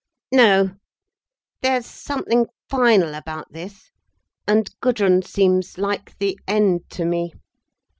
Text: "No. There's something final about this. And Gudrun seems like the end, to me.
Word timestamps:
"No. 0.31 0.71
There's 1.61 1.85
something 1.85 2.47
final 2.71 3.13
about 3.13 3.51
this. 3.53 3.91
And 4.47 4.67
Gudrun 4.81 5.21
seems 5.21 5.77
like 5.77 6.17
the 6.17 6.39
end, 6.47 6.89
to 6.89 7.05
me. 7.05 7.33